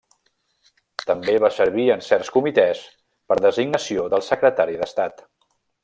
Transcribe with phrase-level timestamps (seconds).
[1.09, 2.83] També va servir en certs comitès
[3.33, 5.25] per designació del secretari d'Estat.